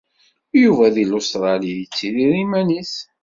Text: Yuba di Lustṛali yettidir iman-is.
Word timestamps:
Yuba 0.61 0.85
di 0.95 1.03
Lustṛali 1.05 1.71
yettidir 1.79 2.33
iman-is. 2.43 2.93